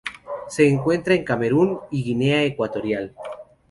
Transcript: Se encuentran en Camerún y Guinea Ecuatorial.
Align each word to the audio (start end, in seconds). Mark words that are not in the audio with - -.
Se 0.47 0.67
encuentran 0.67 1.17
en 1.19 1.23
Camerún 1.23 1.79
y 1.91 2.03
Guinea 2.03 2.41
Ecuatorial. 2.43 3.13